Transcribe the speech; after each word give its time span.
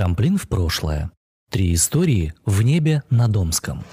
Трамплин 0.00 0.38
в 0.38 0.48
прошлое. 0.48 1.10
Три 1.50 1.74
истории 1.74 2.32
в 2.46 2.62
небе 2.62 3.02
над 3.10 3.36
Омском. 3.36 3.84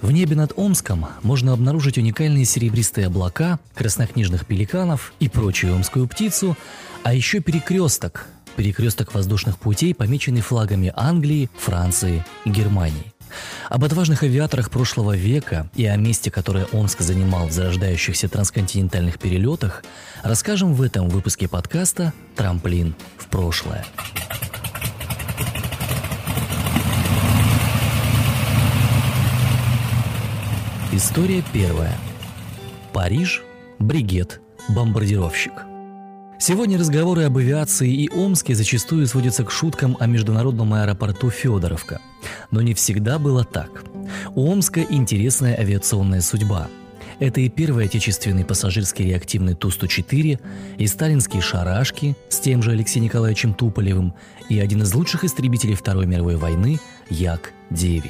В 0.00 0.10
небе 0.10 0.34
над 0.34 0.54
Омском 0.56 1.06
можно 1.22 1.52
обнаружить 1.52 1.98
уникальные 1.98 2.44
серебристые 2.44 3.06
облака, 3.06 3.60
краснокнижных 3.76 4.44
пеликанов 4.44 5.12
и 5.20 5.28
прочую 5.28 5.76
омскую 5.76 6.08
птицу, 6.08 6.56
а 7.04 7.14
еще 7.14 7.38
перекресток, 7.38 8.26
перекресток 8.56 9.14
воздушных 9.14 9.58
путей, 9.58 9.94
помеченный 9.94 10.40
флагами 10.40 10.92
Англии, 10.96 11.48
Франции 11.56 12.24
и 12.44 12.50
Германии. 12.50 13.11
Об 13.68 13.84
отважных 13.84 14.22
авиаторах 14.22 14.70
прошлого 14.70 15.16
века 15.16 15.68
и 15.74 15.86
о 15.86 15.96
месте, 15.96 16.30
которое 16.30 16.66
Омск 16.72 17.00
занимал 17.00 17.48
в 17.48 17.52
зарождающихся 17.52 18.28
трансконтинентальных 18.28 19.18
перелетах, 19.18 19.84
расскажем 20.22 20.74
в 20.74 20.82
этом 20.82 21.08
выпуске 21.08 21.48
подкаста 21.48 22.12
«Трамплин 22.36 22.94
в 23.18 23.26
прошлое». 23.26 23.84
История 30.92 31.42
первая. 31.52 31.96
Париж, 32.92 33.42
бригет, 33.78 34.40
бомбардировщик– 34.68 35.52
Сегодня 36.44 36.76
разговоры 36.76 37.22
об 37.22 37.38
авиации 37.38 37.88
и 37.88 38.10
Омске 38.10 38.56
зачастую 38.56 39.06
сводятся 39.06 39.44
к 39.44 39.52
шуткам 39.52 39.96
о 40.00 40.08
международном 40.08 40.74
аэропорту 40.74 41.30
Федоровка. 41.30 42.00
Но 42.50 42.60
не 42.62 42.74
всегда 42.74 43.20
было 43.20 43.44
так. 43.44 43.84
У 44.34 44.50
Омска 44.50 44.80
интересная 44.80 45.56
авиационная 45.56 46.20
судьба. 46.20 46.66
Это 47.20 47.40
и 47.40 47.48
первый 47.48 47.84
отечественный 47.84 48.44
пассажирский 48.44 49.04
реактивный 49.04 49.54
Ту-104, 49.54 50.40
и 50.78 50.86
сталинские 50.88 51.42
«Шарашки» 51.42 52.16
с 52.28 52.40
тем 52.40 52.60
же 52.60 52.72
Алексеем 52.72 53.04
Николаевичем 53.04 53.54
Туполевым, 53.54 54.12
и 54.48 54.58
один 54.58 54.82
из 54.82 54.92
лучших 54.96 55.22
истребителей 55.22 55.76
Второй 55.76 56.06
мировой 56.06 56.34
войны 56.34 56.80
Як-9. 57.08 58.02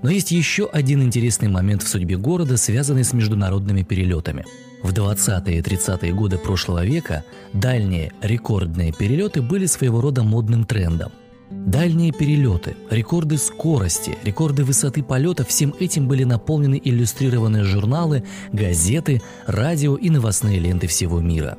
Но 0.00 0.08
есть 0.08 0.30
еще 0.30 0.70
один 0.72 1.02
интересный 1.02 1.48
момент 1.48 1.82
в 1.82 1.88
судьбе 1.88 2.16
города, 2.16 2.56
связанный 2.56 3.04
с 3.04 3.12
международными 3.12 3.82
перелетами– 3.82 4.46
в 4.82 4.92
20-е 4.92 5.58
и 5.58 5.60
30-е 5.60 6.12
годы 6.12 6.38
прошлого 6.38 6.84
века 6.84 7.24
дальние 7.52 8.12
рекордные 8.20 8.92
перелеты 8.92 9.42
были 9.42 9.66
своего 9.66 10.00
рода 10.00 10.22
модным 10.22 10.64
трендом. 10.64 11.12
Дальние 11.50 12.12
перелеты, 12.12 12.76
рекорды 12.90 13.36
скорости, 13.36 14.16
рекорды 14.24 14.64
высоты 14.64 15.02
полета– 15.02 15.44
всем 15.46 15.74
этим 15.78 16.08
были 16.08 16.24
наполнены 16.24 16.80
иллюстрированные 16.82 17.64
журналы, 17.64 18.24
газеты, 18.52 19.20
радио 19.46 19.96
и 19.96 20.08
новостные 20.08 20.58
ленты 20.58 20.86
всего 20.86 21.20
мира. 21.20 21.58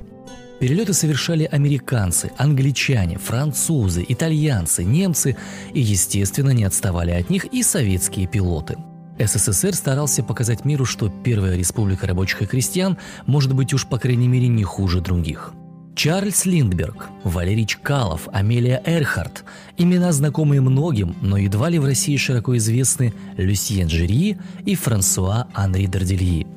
Перелеты 0.59 0.93
совершали 0.93 1.47
американцы, 1.49 2.31
англичане, 2.37 3.17
французы, 3.19 4.03
итальянцы, 4.07 4.83
немцы 4.83 5.37
и, 5.73 5.79
естественно, 5.79 6.51
не 6.51 6.63
отставали 6.63 7.11
от 7.11 7.29
них 7.29 7.45
и 7.45 7.61
советские 7.61 8.27
пилоты– 8.27 8.77
СССР 9.19 9.75
старался 9.75 10.23
показать 10.23 10.65
миру, 10.65 10.85
что 10.85 11.09
Первая 11.09 11.55
республика 11.55 12.07
рабочих 12.07 12.41
и 12.41 12.45
крестьян 12.45 12.97
может 13.25 13.53
быть 13.53 13.73
уж 13.73 13.85
по 13.85 13.97
крайней 13.99 14.27
мере 14.27 14.47
не 14.47 14.63
хуже 14.63 15.01
других. 15.01 15.53
Чарльз 15.95 16.45
Линдберг, 16.45 17.09
Валерий 17.23 17.67
Чкалов, 17.67 18.27
Амелия 18.33 18.81
Эрхард– 18.83 19.43
имена 19.77 20.11
знакомые 20.11 20.59
многим, 20.59 21.15
но 21.21 21.37
едва 21.37 21.69
ли 21.69 21.77
в 21.77 21.85
России 21.85 22.17
широко 22.17 22.57
известны 22.57 23.13
Люсьен 23.37 23.89
Жюри 23.89 24.37
и 24.65 24.75
Франсуа 24.75 25.47
Анри 25.53 25.85
Дардельи. 25.85 26.47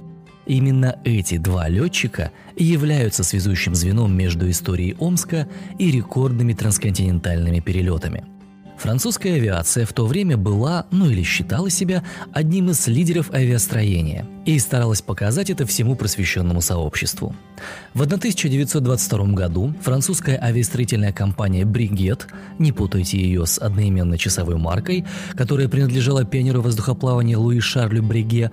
Именно 0.46 0.98
эти 1.04 1.36
два 1.36 1.68
летчика 1.68 2.30
являются 2.56 3.24
связующим 3.24 3.74
звеном 3.74 4.16
между 4.16 4.48
историей 4.48 4.96
Омска 4.98 5.48
и 5.78 5.90
рекордными 5.90 6.54
трансконтинентальными 6.54 7.60
перелетами– 7.60 8.24
Французская 8.78 9.34
авиация 9.34 9.86
в 9.86 9.92
то 9.92 10.06
время 10.06 10.36
была, 10.36 10.86
ну 10.90 11.08
или 11.08 11.22
считала 11.22 11.70
себя, 11.70 12.04
одним 12.32 12.70
из 12.70 12.86
лидеров 12.86 13.32
авиастроения 13.32 14.26
и 14.44 14.58
старалась 14.58 15.02
показать 15.02 15.50
это 15.50 15.66
всему 15.66 15.96
просвещенному 15.96 16.60
сообществу. 16.60 17.34
В 17.94 18.02
1922 18.02 19.24
году 19.28 19.74
французская 19.82 20.38
авиастроительная 20.40 21.12
компания 21.12 21.64
«Бригет», 21.64 22.28
не 22.58 22.70
путайте 22.70 23.18
ее 23.18 23.46
с 23.46 23.58
одноименной 23.58 24.18
часовой 24.18 24.56
маркой, 24.56 25.06
которая 25.34 25.68
принадлежала 25.68 26.24
пионеру 26.24 26.60
воздухоплавания 26.60 27.38
Луи 27.38 27.60
Шарлю 27.60 28.02
Бриге, 28.02 28.52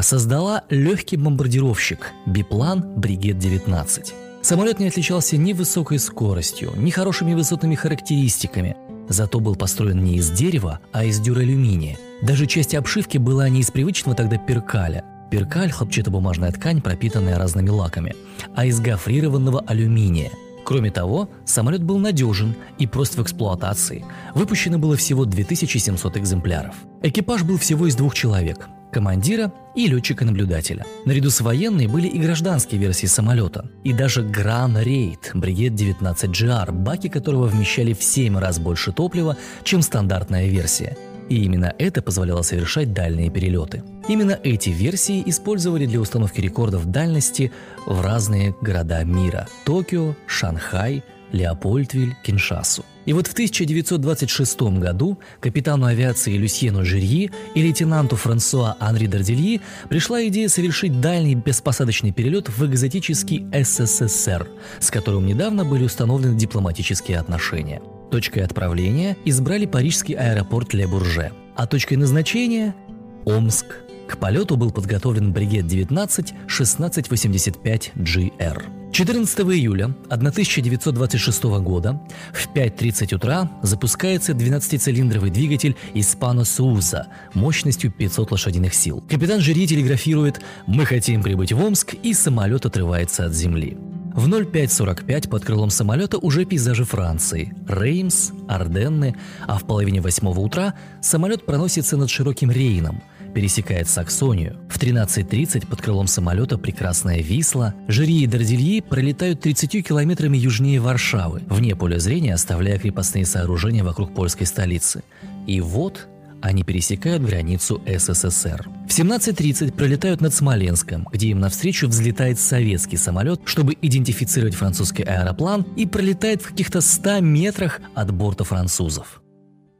создала 0.00 0.62
легкий 0.70 1.16
бомбардировщик 1.16 2.12
«Биплан 2.26 2.80
Бригет-19». 2.96 4.12
Самолет 4.42 4.78
не 4.78 4.88
отличался 4.88 5.36
ни 5.36 5.52
высокой 5.52 5.98
скоростью, 5.98 6.72
ни 6.76 6.90
хорошими 6.90 7.32
высотными 7.32 7.74
характеристиками, 7.74 8.76
Зато 9.08 9.40
был 9.40 9.56
построен 9.56 10.02
не 10.02 10.16
из 10.16 10.30
дерева, 10.30 10.80
а 10.92 11.04
из 11.04 11.20
дюралюминия. 11.20 11.98
Даже 12.22 12.46
часть 12.46 12.74
обшивки 12.74 13.18
была 13.18 13.48
не 13.48 13.60
из 13.60 13.70
привычного 13.70 14.16
тогда 14.16 14.38
перкаля. 14.38 15.04
Перкаль– 15.30 15.70
хлопчатобумажная 15.72 16.52
ткань, 16.52 16.80
пропитанная 16.80 17.38
разными 17.38 17.70
лаками, 17.70 18.14
а 18.54 18.66
из 18.66 18.80
гофрированного 18.80 19.60
алюминия. 19.66 20.30
Кроме 20.64 20.90
того, 20.90 21.28
самолет 21.44 21.82
был 21.82 21.98
надежен 21.98 22.54
и 22.78 22.86
прост 22.86 23.16
в 23.16 23.22
эксплуатации. 23.22 24.04
Выпущено 24.34 24.78
было 24.78 24.96
всего 24.96 25.24
2700 25.26 26.16
экземпляров. 26.16 26.74
Экипаж 27.02 27.42
был 27.42 27.58
всего 27.58 27.86
из 27.86 27.96
двух 27.96 28.14
человек 28.14 28.68
командира 28.94 29.52
и 29.74 29.88
летчика-наблюдателя. 29.88 30.86
Наряду 31.04 31.30
с 31.30 31.40
военной 31.40 31.88
были 31.88 32.06
и 32.06 32.20
гражданские 32.20 32.80
версии 32.80 33.06
самолета, 33.06 33.68
и 33.82 33.92
даже 33.92 34.22
Гран 34.22 34.78
Рейд 34.78 35.32
Бригет 35.34 35.72
19GR, 35.72 36.70
баки 36.70 37.08
которого 37.08 37.46
вмещали 37.46 37.92
в 37.92 38.02
7 38.02 38.38
раз 38.38 38.60
больше 38.60 38.92
топлива, 38.92 39.36
чем 39.64 39.82
стандартная 39.82 40.46
версия. 40.46 40.96
И 41.28 41.42
именно 41.42 41.74
это 41.78 42.02
позволяло 42.02 42.42
совершать 42.42 42.92
дальние 42.92 43.30
перелеты. 43.30 43.82
Именно 44.08 44.38
эти 44.44 44.70
версии 44.70 45.22
использовали 45.26 45.86
для 45.86 45.98
установки 46.00 46.40
рекордов 46.40 46.84
дальности 46.84 47.50
в 47.86 48.00
разные 48.00 48.54
города 48.60 49.02
мира– 49.02 49.48
Токио, 49.64 50.14
Шанхай, 50.28 51.02
Леопольдвиль, 51.34 52.14
Киншасу. 52.22 52.84
И 53.06 53.12
вот 53.12 53.26
в 53.26 53.32
1926 53.32 54.60
году 54.78 55.18
капитану 55.40 55.86
авиации 55.86 56.36
Люсьену 56.36 56.84
Жирьи 56.84 57.30
и 57.54 57.62
лейтенанту 57.62 58.16
Франсуа 58.16 58.76
Анри 58.80 59.06
Дардельи 59.06 59.60
пришла 59.88 60.24
идея 60.28 60.48
совершить 60.48 61.00
дальний 61.00 61.34
беспосадочный 61.34 62.12
перелет 62.12 62.48
в 62.48 62.64
экзотический 62.64 63.44
СССР, 63.52 64.48
с 64.78 64.90
которым 64.90 65.26
недавно 65.26 65.64
были 65.64 65.84
установлены 65.84 66.36
дипломатические 66.38 67.18
отношения. 67.18 67.82
Точкой 68.10 68.44
отправления 68.44 69.16
избрали 69.24 69.66
парижский 69.66 70.14
аэропорт 70.14 70.72
Ле 70.72 70.86
Бурже, 70.86 71.32
а 71.56 71.66
точкой 71.66 71.94
назначения– 71.94 72.74
Омск. 73.24 73.66
К 74.06 74.18
полету 74.18 74.56
был 74.56 74.70
подготовлен 74.70 75.32
бригет 75.32 75.66
19 75.66 76.32
1685 76.46 77.92
GR. 77.96 78.83
14 78.94 79.40
июля 79.40 79.86
1926 80.08 81.42
года 81.42 82.00
в 82.32 82.48
5.30 82.54 83.16
утра 83.16 83.50
запускается 83.60 84.34
12-цилиндровый 84.34 85.30
двигатель 85.30 85.74
Испано 85.94 86.44
Сууза 86.44 87.08
мощностью 87.34 87.90
500 87.90 88.30
лошадиных 88.30 88.72
сил. 88.72 89.02
Капитан 89.10 89.40
Жюри 89.40 89.66
телеграфирует 89.66 90.40
«Мы 90.68 90.84
хотим 90.84 91.24
прибыть 91.24 91.52
в 91.52 91.60
Омск» 91.60 91.94
и 92.04 92.14
самолет 92.14 92.66
отрывается 92.66 93.24
от 93.24 93.34
земли. 93.34 93.76
В 94.14 94.32
05.45 94.32 95.28
под 95.28 95.44
крылом 95.44 95.70
самолета 95.70 96.18
уже 96.18 96.44
пейзажи 96.44 96.84
Франции. 96.84 97.52
Реймс, 97.66 98.30
Арденны, 98.46 99.16
а 99.48 99.58
в 99.58 99.64
половине 99.64 100.02
восьмого 100.02 100.38
утра 100.38 100.74
самолет 101.02 101.44
проносится 101.44 101.96
над 101.96 102.10
широким 102.10 102.48
Рейном– 102.48 103.02
пересекает 103.34 103.88
Саксонию. 103.88 104.56
В 104.70 104.78
13.30 104.78 105.66
под 105.66 105.82
крылом 105.82 106.06
самолета 106.06 106.56
«Прекрасная 106.56 107.20
Висла» 107.20 107.74
Жюри 107.88 108.22
и 108.22 108.26
Дордильи 108.26 108.80
пролетают 108.80 109.40
30 109.40 109.86
километрами 109.86 110.38
южнее 110.38 110.80
Варшавы, 110.80 111.42
вне 111.48 111.76
поля 111.76 111.98
зрения 111.98 112.34
оставляя 112.34 112.78
крепостные 112.78 113.26
сооружения 113.26 113.84
вокруг 113.84 114.14
польской 114.14 114.46
столицы. 114.46 115.02
И 115.46 115.60
вот 115.60 116.06
они 116.44 116.62
пересекают 116.62 117.22
границу 117.22 117.82
СССР. 117.86 118.68
В 118.86 118.90
17.30 118.90 119.72
пролетают 119.72 120.20
над 120.20 120.34
Смоленском, 120.34 121.08
где 121.10 121.28
им 121.28 121.40
навстречу 121.40 121.88
взлетает 121.88 122.38
советский 122.38 122.98
самолет, 122.98 123.40
чтобы 123.46 123.74
идентифицировать 123.80 124.54
французский 124.54 125.04
аэроплан 125.04 125.62
и 125.74 125.86
пролетает 125.86 126.42
в 126.42 126.48
каких-то 126.48 126.82
100 126.82 127.20
метрах 127.20 127.80
от 127.94 128.12
борта 128.12 128.44
французов. 128.44 129.22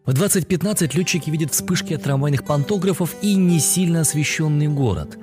В 0.07 0.13
2015 0.13 0.95
летчики 0.95 1.31
видят 1.31 1.53
вспышки 1.53 1.95
от 1.95 2.03
трамвайных 2.03 2.45
пантографов 2.45 3.15
и 3.23 3.35
не 3.37 3.59
сильно 3.59 4.01
освещенный 4.01 4.69
город. 4.69 5.17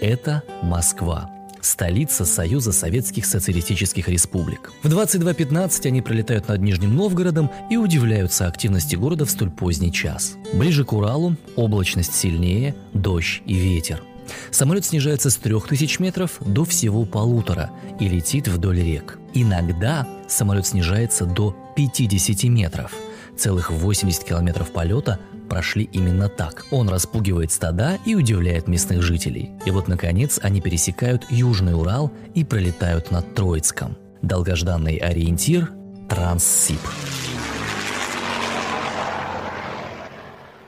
Это 0.00 0.44
Москва 0.62 1.30
столица 1.60 2.24
Союза 2.24 2.72
Советских 2.72 3.26
Социалистических 3.26 4.08
Республик. 4.08 4.72
В 4.82 4.88
22.15 4.88 5.86
они 5.86 6.02
пролетают 6.02 6.48
над 6.48 6.60
Нижним 6.60 6.94
Новгородом 6.96 7.50
и 7.68 7.76
удивляются 7.76 8.46
активности 8.46 8.96
города 8.96 9.26
в 9.26 9.30
столь 9.30 9.50
поздний 9.50 9.92
час. 9.92 10.36
Ближе 10.54 10.84
к 10.84 10.92
Уралу 10.92 11.36
облачность 11.56 12.14
сильнее, 12.14 12.74
дождь 12.94 13.42
и 13.44 13.54
ветер. 13.54 14.02
Самолет 14.50 14.84
снижается 14.84 15.30
с 15.30 15.36
3000 15.36 16.00
метров 16.00 16.38
до 16.40 16.64
всего 16.64 17.04
полутора 17.04 17.70
и 17.98 18.08
летит 18.08 18.48
вдоль 18.48 18.80
рек. 18.80 19.18
Иногда 19.34 20.06
самолет 20.28 20.66
снижается 20.66 21.26
до 21.26 21.56
50 21.76 22.44
метров. 22.44 22.92
Целых 23.38 23.70
80 23.70 24.24
километров 24.24 24.72
полета 24.72 25.20
прошли 25.48 25.84
именно 25.92 26.28
так. 26.28 26.66
Он 26.72 26.88
распугивает 26.88 27.52
стада 27.52 27.96
и 28.04 28.16
удивляет 28.16 28.66
местных 28.66 29.00
жителей. 29.00 29.52
И 29.64 29.70
вот, 29.70 29.86
наконец, 29.86 30.40
они 30.42 30.60
пересекают 30.60 31.24
Южный 31.30 31.78
Урал 31.78 32.10
и 32.34 32.44
пролетают 32.44 33.12
над 33.12 33.36
Троицком. 33.36 33.96
Долгожданный 34.22 34.96
ориентир– 34.96 35.70
Транссиб. 36.08 36.80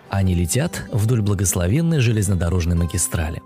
Они 0.08 0.36
летят 0.36 0.84
вдоль 0.92 1.22
благословенной 1.22 1.98
железнодорожной 1.98 2.76
магистрали. 2.76 3.42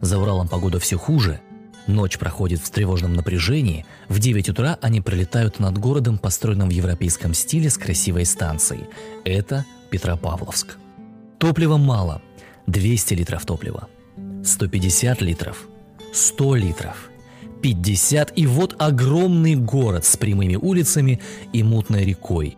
За 0.00 0.18
Уралом 0.18 0.48
погода 0.48 0.80
все 0.80 0.98
хуже. 0.98 1.40
Ночь 1.86 2.18
проходит 2.18 2.60
в 2.60 2.70
тревожном 2.70 3.12
напряжении. 3.12 3.84
В 4.08 4.18
9 4.18 4.48
утра 4.48 4.78
они 4.80 5.00
пролетают 5.00 5.58
над 5.58 5.76
городом, 5.78 6.18
построенным 6.18 6.68
в 6.68 6.72
европейском 6.72 7.34
стиле 7.34 7.68
с 7.68 7.76
красивой 7.76 8.24
станцией. 8.24 8.86
Это 9.24 9.66
Петропавловск. 9.90 10.78
Топлива 11.38 11.76
мало. 11.76 12.22
200 12.66 13.14
литров 13.14 13.44
топлива. 13.44 13.88
150 14.42 15.20
литров. 15.20 15.68
100 16.12 16.54
литров. 16.56 17.10
50 17.62 18.32
и 18.36 18.46
вот 18.46 18.76
огромный 18.78 19.54
город 19.54 20.04
с 20.04 20.16
прямыми 20.16 20.56
улицами 20.56 21.20
и 21.52 21.62
мутной 21.62 22.04
рекой. 22.04 22.56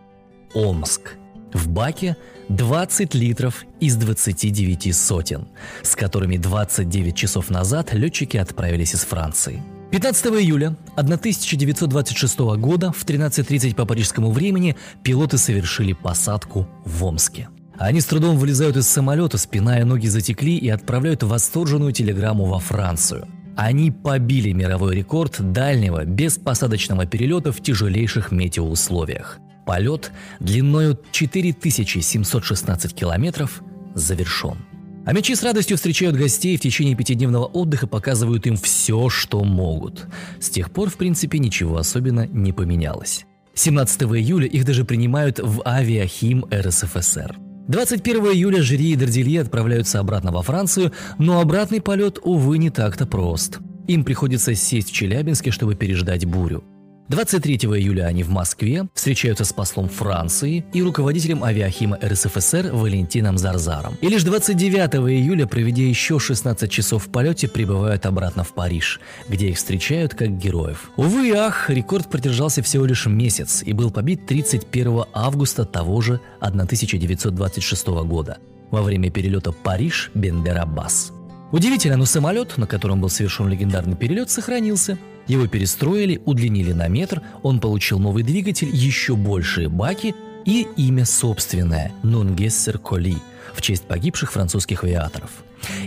Омск. 0.53 1.17
В 1.57 1.69
баке 1.69 2.15
20 2.49 3.15
литров 3.15 3.65
из 3.79 3.95
29 3.95 4.95
сотен, 4.95 5.47
с 5.81 5.95
которыми 5.95 6.37
29 6.37 7.15
часов 7.15 7.49
назад 7.49 7.95
летчики 7.95 8.37
отправились 8.37 8.93
из 8.93 8.99
Франции. 8.99 9.63
15 9.89 10.27
июля 10.27 10.75
1926 10.95 12.39
года 12.59 12.91
в 12.91 13.03
13.30 13.03 13.73
по 13.73 13.85
парижскому 13.85 14.29
времени 14.29 14.75
пилоты 15.01 15.39
совершили 15.39 15.93
посадку 15.93 16.67
в 16.85 17.03
Омске. 17.03 17.49
Они 17.79 18.01
с 18.01 18.05
трудом 18.05 18.37
вылезают 18.37 18.77
из 18.77 18.87
самолета, 18.87 19.39
спина 19.39 19.79
и 19.79 19.83
ноги 19.83 20.05
затекли 20.05 20.57
и 20.57 20.69
отправляют 20.69 21.23
восторженную 21.23 21.91
телеграмму 21.91 22.45
во 22.45 22.59
Францию. 22.59 23.27
Они 23.55 23.89
побили 23.89 24.51
мировой 24.51 24.95
рекорд 24.95 25.51
дальнего 25.53 26.05
беспосадочного 26.05 27.07
перелета 27.07 27.51
в 27.51 27.63
тяжелейших 27.63 28.31
метеоусловиях. 28.31 29.39
Полет 29.67 30.13
длиною 30.39 30.97
4716 31.11 32.95
километров 32.95 33.61
завершен. 33.93 34.57
А 35.05 35.11
мечи 35.11 35.35
с 35.35 35.43
радостью 35.43 35.75
встречают 35.75 36.15
гостей 36.15 36.55
в 36.55 36.61
течение 36.61 36.95
пятидневного 36.95 37.45
отдыха, 37.45 37.85
показывают 37.85 38.47
им 38.47 38.55
все, 38.55 39.09
что 39.09 39.43
могут. 39.43 40.07
С 40.39 40.49
тех 40.49 40.71
пор, 40.71 40.89
в 40.89 40.95
принципе, 40.95 41.37
ничего 41.39 41.77
особенно 41.77 42.25
не 42.27 42.53
поменялось. 42.53 43.25
17 43.55 44.03
июля 44.03 44.47
их 44.47 44.63
даже 44.63 44.85
принимают 44.85 45.39
в 45.39 45.61
авиахим 45.67 46.45
РСФСР. 46.49 47.37
21 47.67 48.25
июля 48.27 48.61
Жюри 48.61 48.93
и 48.93 48.95
Дорделье 48.95 49.41
отправляются 49.41 49.99
обратно 49.99 50.31
во 50.31 50.43
Францию, 50.43 50.93
но 51.17 51.41
обратный 51.41 51.81
полет, 51.81 52.19
увы, 52.23 52.57
не 52.57 52.69
так-то 52.69 53.05
прост. 53.05 53.59
Им 53.87 54.05
приходится 54.05 54.55
сесть 54.55 54.91
в 54.91 54.93
Челябинске, 54.93 55.51
чтобы 55.51 55.75
переждать 55.75 56.25
бурю. 56.25 56.63
23 57.09 57.55
июля 57.55 58.03
они 58.03 58.23
в 58.23 58.29
Москве 58.29 58.87
встречаются 58.93 59.45
с 59.45 59.53
послом 59.53 59.87
Франции 59.87 60.65
и 60.73 60.83
руководителем 60.83 61.41
авиахима 61.41 61.97
РСФСР 62.03 62.71
Валентином 62.73 63.37
Зарзаром. 63.37 63.95
И 64.01 64.09
лишь 64.09 64.23
29 64.23 64.95
июля, 65.09 65.47
проведя 65.47 65.83
еще 65.83 66.19
16 66.19 66.69
часов 66.69 67.05
в 67.05 67.09
полете, 67.09 67.47
прибывают 67.47 68.05
обратно 68.05 68.43
в 68.43 68.53
Париж, 68.53 68.99
где 69.29 69.49
их 69.49 69.57
встречают 69.57 70.15
как 70.15 70.37
героев. 70.37 70.91
Увы 70.97 71.29
и 71.29 71.31
ах, 71.31 71.69
рекорд 71.69 72.09
продержался 72.09 72.61
всего 72.61 72.83
лишь 72.85 73.05
месяц 73.05 73.63
и 73.63 73.71
был 73.71 73.89
побит 73.89 74.25
31 74.25 75.05
августа 75.13 75.63
того 75.63 76.01
же 76.01 76.19
1926 76.41 77.87
года 77.87 78.39
во 78.69 78.81
время 78.81 79.09
перелета 79.09 79.53
Париж-Бендер-Аббас. 79.53 81.13
Удивительно, 81.53 81.95
но 81.95 82.05
самолет, 82.05 82.57
на 82.57 82.67
котором 82.67 82.99
был 82.99 83.09
совершен 83.09 83.47
легендарный 83.47 83.95
перелет, 83.95 84.29
сохранился. 84.29 84.97
Его 85.27 85.47
перестроили, 85.47 86.21
удлинили 86.25 86.71
на 86.71 86.87
метр, 86.87 87.21
он 87.43 87.59
получил 87.59 87.99
новый 87.99 88.23
двигатель, 88.23 88.69
еще 88.73 89.15
большие 89.15 89.69
баки 89.69 90.15
и 90.45 90.67
имя 90.77 91.05
собственное– 91.05 91.91
Нунгессер 92.03 92.79
Коли 92.79 93.17
в 93.53 93.61
честь 93.61 93.83
погибших 93.83 94.31
французских 94.31 94.83
авиаторов. 94.83 95.31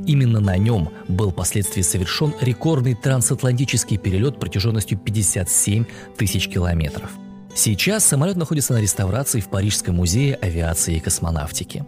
Именно 0.06 0.40
на 0.40 0.56
нем 0.56 0.90
был 1.08 1.30
впоследствии 1.30 1.82
совершен 1.82 2.34
рекордный 2.40 2.94
трансатлантический 2.94 3.96
перелет 3.96 4.38
протяженностью 4.38 4.98
57 4.98 5.84
тысяч 6.16 6.48
километров. 6.48 7.10
Сейчас 7.54 8.04
самолет 8.04 8.36
находится 8.36 8.74
на 8.74 8.80
реставрации 8.80 9.40
в 9.40 9.48
Парижском 9.48 9.96
музее 9.96 10.34
авиации 10.34 10.96
и 10.96 11.00
космонавтики. 11.00 11.84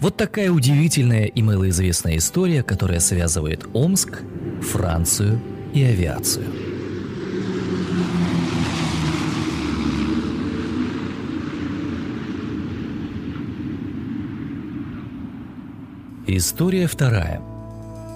Вот 0.00 0.16
такая 0.16 0.50
удивительная 0.50 1.26
и 1.26 1.42
малоизвестная 1.42 2.16
история, 2.16 2.62
которая 2.62 2.98
связывает 2.98 3.66
Омск, 3.72 4.22
Францию 4.60 5.40
и 5.72 5.84
авиацию. 5.84 6.71
История 16.34 16.86
вторая. 16.86 17.42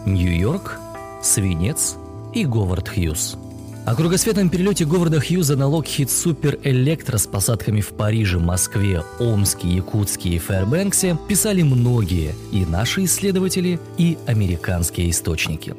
Нью-Йорк, 0.07 0.79
свинец 1.23 1.97
и 2.33 2.47
Говард 2.47 2.89
Хьюз– 2.89 3.37
о 3.85 3.95
кругосветном 3.95 4.49
перелете 4.49 4.87
Говарда 4.87 5.21
Хьюза 5.21 5.55
на 5.55 5.69
Локхит 5.69 6.11
Супер 6.11 6.59
Электро 6.65 7.19
с 7.19 7.27
посадками 7.27 7.83
в 7.83 7.91
Париже, 7.91 8.39
Москве, 8.39 9.05
Омске, 9.21 9.69
Якутске 9.69 10.31
и 10.31 10.39
Фэрбэнксе 10.39 11.19
писали 11.29 11.63
многие 11.63 12.35
и 12.51 12.65
наши 12.65 13.05
исследователи, 13.05 13.79
и 13.99 14.17
американские 14.27 15.11
источники. 15.11 15.75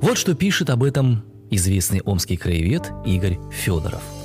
Вот 0.00 0.16
что 0.16 0.34
пишет 0.34 0.70
об 0.70 0.84
этом 0.84 1.24
известный 1.50 2.00
омский 2.02 2.36
краевед 2.36 2.90
Игорь 3.04 3.38
Федоров. 3.50 4.19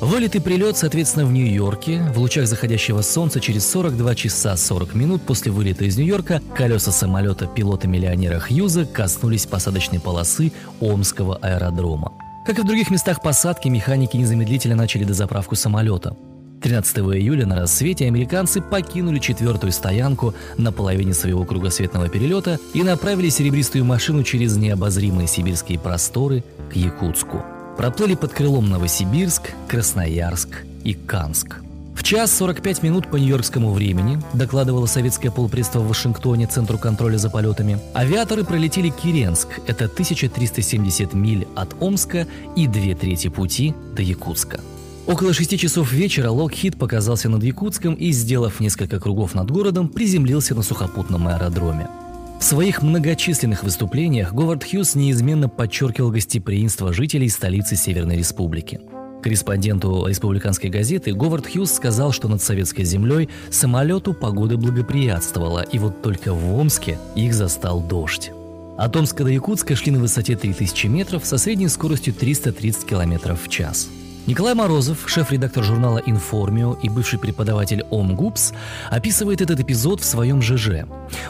Вылет 0.00 0.36
и 0.36 0.40
прилет, 0.40 0.76
соответственно, 0.76 1.26
в 1.26 1.32
Нью-Йорке. 1.32 2.02
В 2.14 2.18
лучах 2.18 2.46
заходящего 2.46 3.02
солнца 3.02 3.40
через 3.40 3.68
42 3.70 4.14
часа 4.14 4.56
40 4.56 4.94
минут 4.94 5.22
после 5.22 5.50
вылета 5.50 5.84
из 5.84 5.96
Нью-Йорка 5.96 6.40
колеса 6.54 6.92
самолета 6.92 7.46
пилота-миллионера 7.46 8.38
Хьюза 8.38 8.84
коснулись 8.84 9.46
посадочной 9.46 10.00
полосы 10.00 10.52
Омского 10.80 11.36
аэродрома. 11.36 12.12
Как 12.46 12.58
и 12.58 12.62
в 12.62 12.64
других 12.64 12.90
местах 12.90 13.20
посадки, 13.20 13.68
механики 13.68 14.16
незамедлительно 14.16 14.76
начали 14.76 15.04
дозаправку 15.04 15.54
самолета. 15.54 16.16
13 16.62 16.98
июля 16.98 17.46
на 17.46 17.56
рассвете 17.56 18.06
американцы 18.06 18.60
покинули 18.60 19.18
четвертую 19.18 19.72
стоянку 19.72 20.34
на 20.56 20.72
половине 20.72 21.14
своего 21.14 21.44
кругосветного 21.44 22.08
перелета 22.08 22.58
и 22.74 22.82
направили 22.82 23.28
серебристую 23.28 23.84
машину 23.84 24.22
через 24.22 24.56
необозримые 24.56 25.28
сибирские 25.28 25.78
просторы 25.78 26.42
к 26.72 26.76
Якутску. 26.76 27.44
Проплыли 27.78 28.16
под 28.16 28.32
крылом 28.32 28.68
Новосибирск, 28.68 29.52
Красноярск 29.68 30.64
и 30.84 30.92
Канск– 30.94 31.60
в 31.98 32.04
час 32.04 32.32
45 32.36 32.84
минут 32.84 33.10
по 33.10 33.16
нью-йоркскому 33.16 33.72
времени, 33.72 34.22
докладывало 34.32 34.86
советское 34.86 35.32
полпредство 35.32 35.80
в 35.80 35.88
Вашингтоне 35.88 36.46
Центру 36.46 36.78
контроля 36.78 37.18
за 37.18 37.28
полетами, 37.28 37.80
авиаторы 37.92 38.44
пролетели 38.44 38.88
Киренск, 38.88 39.48
это 39.66 39.86
1370 39.86 41.12
миль 41.12 41.48
от 41.56 41.74
Омска 41.82 42.28
и 42.54 42.68
две 42.68 42.94
трети 42.94 43.28
пути 43.28 43.74
до 43.96 44.02
Якутска. 44.02 44.60
Около 45.08 45.32
шести 45.34 45.58
часов 45.58 45.90
вечера 45.90 46.30
Локхит 46.30 46.78
показался 46.78 47.28
над 47.28 47.42
Якутском 47.42 47.94
и, 47.94 48.12
сделав 48.12 48.60
несколько 48.60 49.00
кругов 49.00 49.34
над 49.34 49.50
городом, 49.50 49.88
приземлился 49.88 50.54
на 50.54 50.62
сухопутном 50.62 51.26
аэродроме. 51.26 51.88
В 52.38 52.44
своих 52.44 52.82
многочисленных 52.82 53.64
выступлениях 53.64 54.32
Говард 54.32 54.64
Хьюз 54.64 54.94
неизменно 54.94 55.48
подчеркивал 55.48 56.10
гостеприимство 56.10 56.92
жителей 56.92 57.28
столицы 57.28 57.76
Северной 57.76 58.16
Республики– 58.16 58.80
Корреспонденту 59.22 60.06
республиканской 60.06 60.70
газеты 60.70 61.12
Говард 61.12 61.46
Хьюз 61.46 61.72
сказал, 61.72 62.12
что 62.12 62.28
над 62.28 62.40
советской 62.40 62.84
землей 62.84 63.28
самолету 63.50 64.14
погода 64.14 64.56
благоприятствовала, 64.56 65.62
и 65.62 65.78
вот 65.78 66.02
только 66.02 66.32
в 66.32 66.56
Омске 66.56 66.98
их 67.16 67.34
застал 67.34 67.80
дождь. 67.80 68.30
От 68.76 68.94
Омска 68.94 69.24
до 69.24 69.30
Якутска 69.30 69.74
шли 69.74 69.90
на 69.90 69.98
высоте 69.98 70.36
3000 70.36 70.86
метров 70.86 71.26
со 71.26 71.36
средней 71.36 71.68
скоростью 71.68 72.14
330 72.14 72.84
км 72.84 73.34
в 73.34 73.48
час– 73.48 73.88
Николай 74.28 74.52
Морозов, 74.52 75.04
шеф-редактор 75.06 75.64
журнала 75.64 76.02
«Информио» 76.04 76.74
и 76.82 76.90
бывший 76.90 77.18
преподаватель 77.18 77.82
ОМГУПС, 77.90 78.52
описывает 78.90 79.40
этот 79.40 79.60
эпизод 79.60 80.02
в 80.02 80.04
своем 80.04 80.42
ЖЖ. 80.42 80.84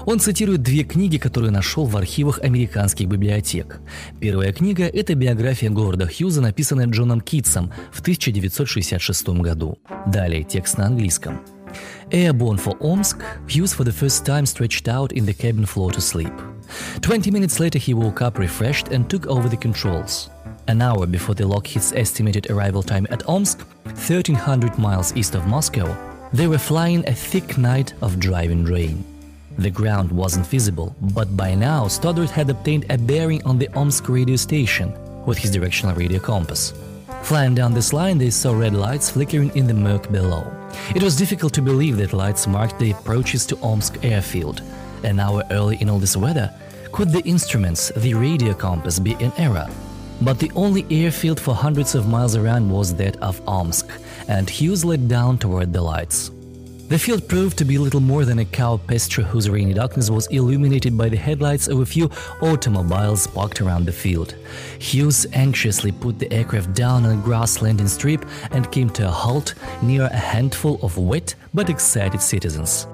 Он 0.05 0.19
цитирует 0.19 0.63
две 0.63 0.83
книги, 0.83 1.17
которые 1.17 1.53
нашел 1.53 1.85
в 1.85 1.97
архивах 1.97 2.41
американских 2.41 3.07
библиотек. 3.07 3.79
Первая 4.19 4.53
книга– 4.53 4.83
это 4.93 5.15
биография 5.15 5.71
Говарда 5.71 6.09
Хьюза, 6.09 6.41
написанная 6.41 6.89
Джоном 6.89 7.21
Китсом 7.21 7.73
в 7.93 8.01
1966 8.01 9.29
году. 9.29 9.79
Далее 10.09 10.43
текст 10.43 10.77
на 10.77 10.87
английском. 10.87 11.41
Airborne 12.11 12.61
for 12.61 12.77
Omsk, 12.81 13.19
Hughes 13.47 13.77
for 13.77 13.85
the 13.85 13.95
first 13.97 14.27
time 14.27 14.45
stretched 14.45 14.89
out 14.89 15.13
in 15.13 15.25
the 15.25 15.35
cabin 15.35 15.67
floor 15.67 15.93
to 15.93 16.01
sleep– 16.01 16.33
20 17.01 17.31
minutes 17.31 17.61
later, 17.61 17.79
he 17.79 17.95
woke 17.95 18.23
up 18.23 18.39
refreshed 18.39 18.89
and 18.89 19.09
took 19.09 19.27
over 19.27 19.49
the 19.49 19.57
controls. 19.57 20.31
An 20.69 20.83
hour 20.83 21.07
before 21.07 21.35
the 21.35 21.47
Lockheed's 21.47 21.95
estimated 21.95 22.51
arrival 22.51 22.83
time 22.83 23.07
at 23.09 23.27
Omsk, 23.27 23.61
1300 23.85 24.79
miles 24.79 25.17
east 25.17 25.35
of 25.35 25.47
Moscow, 25.47 25.97
they 26.35 26.47
were 26.47 26.59
flying 26.59 27.03
a 27.09 27.15
thick 27.15 27.57
night 27.57 27.95
of 28.03 28.21
driving 28.21 28.65
rain. 28.65 29.03
The 29.57 29.71
ground 29.71 30.13
wasn't 30.13 30.47
visible, 30.47 30.95
but 31.01 31.35
by 31.35 31.55
now 31.55 31.89
Stoddard 31.89 32.29
had 32.29 32.51
obtained 32.51 32.85
a 32.91 32.99
bearing 32.99 33.43
on 33.47 33.57
the 33.57 33.69
Omsk 33.69 34.11
radio 34.11 34.37
station 34.37 34.93
with 35.25 35.39
his 35.39 35.53
directional 35.53 35.97
radio 35.97 36.21
compass. 36.21 36.75
Flying 37.23 37.55
down 37.55 37.73
this 37.73 37.95
line, 37.95 38.19
they 38.19 38.29
saw 38.29 38.53
red 38.53 38.75
lights 38.75 39.09
flickering 39.09 39.57
in 39.57 39.67
the 39.67 39.73
murk 39.73 40.13
below. 40.13 40.47
It 40.95 41.03
was 41.03 41.17
difficult 41.17 41.55
to 41.55 41.63
believe 41.63 41.97
that 41.97 42.13
lights 42.13 42.47
marked 42.47 42.79
the 42.79 42.91
approaches 42.91 43.47
to 43.47 43.59
Omsk 43.63 44.05
airfield. 44.05 44.61
An 45.03 45.19
hour 45.19 45.45
early 45.51 45.79
in 45.81 45.89
all 45.89 45.99
this 45.99 46.15
weather, 46.15 46.53
could 46.93 47.11
the 47.11 47.23
instruments, 47.23 47.91
the 47.97 48.13
radio 48.13 48.53
compass, 48.53 48.99
be 48.99 49.13
in 49.13 49.33
error? 49.39 49.67
But 50.21 50.39
the 50.39 50.51
only 50.57 50.85
airfield 50.91 51.39
for 51.39 51.55
hundreds 51.55 51.95
of 51.95 52.09
miles 52.09 52.35
around 52.35 52.71
was 52.71 52.95
that 52.97 53.17
of 53.19 53.41
Omsk, 53.47 53.89
and 54.27 54.51
Hughes 54.51 54.85
led 54.85 55.09
down 55.09 55.39
toward 55.39 55.73
the 55.73 55.81
lights. 55.81 56.31
The 56.89 56.99
field 56.99 57.29
proved 57.29 57.59
to 57.59 57.67
be 57.67 57.77
little 57.77 58.01
more 58.01 58.25
than 58.25 58.39
a 58.39 58.47
cow 58.47 58.79
pasture 58.79 59.23
whose 59.23 59.51
rainy 59.51 59.75
darkness 59.75 60.09
was 60.09 60.27
illuminated 60.29 60.97
by 60.97 61.11
the 61.11 61.19
headlights 61.19 61.69
of 61.69 61.81
a 61.81 61.87
few 61.87 62.11
automobiles 62.41 63.27
parked 63.27 63.61
around 63.61 63.85
the 63.85 63.93
field. 63.93 64.35
Hughes 64.79 65.27
anxiously 65.35 65.93
put 65.93 66.19
the 66.19 66.33
aircraft 66.33 66.73
down 66.73 67.05
on 67.05 67.19
a 67.19 67.23
grass 67.23 67.61
landing 67.61 67.89
strip 67.89 68.25
and 68.53 68.73
came 68.73 68.89
to 68.91 69.07
a 69.07 69.11
halt 69.11 69.55
near 69.83 70.05
a 70.05 70.17
handful 70.17 70.81
of 70.83 70.97
wet 70.97 71.35
but 71.53 71.69
excited 71.69 72.23
citizens. 72.23 72.87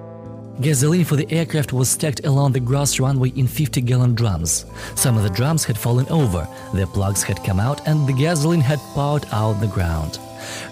Gasoline 0.60 1.04
for 1.04 1.16
the 1.16 1.30
aircraft 1.32 1.72
was 1.72 1.90
stacked 1.90 2.24
along 2.24 2.52
the 2.52 2.60
grass 2.60 3.00
runway 3.00 3.30
in 3.30 3.48
50 3.48 3.80
gallon 3.80 4.14
drums. 4.14 4.66
Some 4.94 5.16
of 5.16 5.24
the 5.24 5.30
drums 5.30 5.64
had 5.64 5.76
fallen 5.76 6.06
over, 6.08 6.46
their 6.72 6.86
plugs 6.86 7.24
had 7.24 7.42
come 7.42 7.58
out, 7.58 7.86
and 7.88 8.06
the 8.06 8.12
gasoline 8.12 8.60
had 8.60 8.78
poured 8.94 9.26
out 9.32 9.54
the 9.54 9.66
ground. 9.66 10.20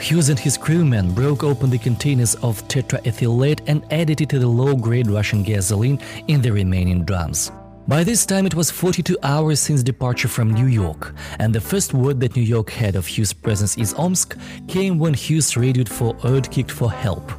Hughes 0.01 0.29
and 0.29 0.39
his 0.39 0.57
crewmen 0.57 1.13
broke 1.13 1.43
open 1.43 1.69
the 1.69 1.79
containers 1.79 2.37
of 2.37 2.67
tetraethylate 2.69 3.63
and 3.67 3.85
added 3.93 4.21
it 4.21 4.29
to 4.29 4.39
the 4.39 4.47
low-grade 4.47 5.11
Russian 5.11 5.43
gasoline 5.43 5.99
in 6.29 6.41
the 6.41 6.53
remaining 6.53 7.05
drums. 7.05 7.51
By 7.89 8.05
this 8.05 8.25
time, 8.25 8.47
it 8.47 8.55
was 8.55 8.71
42 8.71 9.19
hours 9.25 9.59
since 9.59 9.83
departure 9.83 10.29
from 10.29 10.55
New 10.55 10.67
York, 10.67 11.13
and 11.41 11.53
the 11.53 11.61
first 11.61 11.93
word 11.93 12.21
that 12.21 12.37
New 12.37 12.43
York 12.43 12.71
had 12.71 12.95
of 12.95 13.07
Hughes' 13.07 13.33
presence 13.33 13.77
in 13.77 13.87
Omsk 13.97 14.39
came 14.69 15.01
when 15.01 15.15
Hughes 15.15 15.57
radioed 15.57 15.89
for 15.89 16.15
Erdkick 16.19 16.71
for 16.71 16.93
help. 16.93 17.33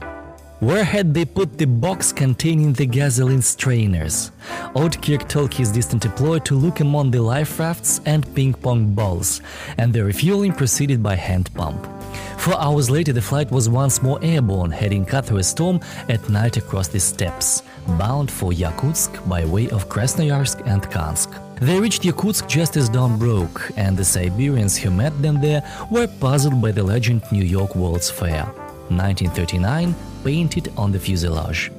Where 0.64 0.86
had 0.86 1.14
they 1.14 1.26
put 1.26 1.58
the 1.58 1.66
box 1.66 2.14
containing 2.14 2.72
the 2.72 2.86
gasoline 2.86 3.42
strainers? 3.42 4.32
Oudkirk 4.78 5.28
told 5.28 5.54
his 5.54 5.70
distant 5.70 6.06
employer 6.06 6.40
to 6.40 6.56
look 6.56 6.80
among 6.80 7.12
the 7.12 7.22
life 7.22 7.60
rafts 7.60 8.00
and 8.06 8.24
ping 8.34 8.54
pong 8.54 8.94
balls, 8.96 9.42
and 9.78 9.92
the 9.92 10.06
refueling 10.06 10.54
proceeded 10.54 11.04
by 11.04 11.16
hand 11.16 11.54
pump. 11.54 11.86
Four 12.38 12.58
hours 12.62 12.90
later, 12.90 13.12
the 13.12 13.22
flight 13.22 13.52
was 13.52 13.68
once 13.68 14.02
more 14.02 14.24
airborne, 14.24 14.72
heading 14.72 15.04
cut 15.04 15.26
through 15.26 15.40
a 15.40 15.44
storm 15.44 15.82
at 16.08 16.30
night 16.30 16.56
across 16.56 16.88
the 16.88 17.00
steppes, 17.02 17.64
bound 18.00 18.32
for 18.32 18.54
Yakutsk 18.54 19.28
by 19.28 19.44
way 19.44 19.70
of 19.70 19.90
Krasnoyarsk 19.90 20.66
and 20.66 20.82
Kansk. 20.84 21.30
They 21.60 21.78
reached 21.78 22.04
Yakutsk 22.04 22.48
just 22.48 22.78
as 22.78 22.88
dawn 22.88 23.20
broke, 23.20 23.70
and 23.76 23.98
the 23.98 24.06
Siberians 24.06 24.78
who 24.78 24.92
met 24.92 25.22
them 25.22 25.42
there 25.42 25.62
were 25.92 26.08
puzzled 26.08 26.62
by 26.62 26.72
the 26.72 26.84
legend 26.84 27.22
New 27.34 27.44
York 27.44 27.76
World's 27.76 28.10
Fair. 28.10 28.63
1939 28.90 29.96
painted 30.24 30.74
on 30.76 30.92
the 30.92 31.02
fuselage. 31.02 31.72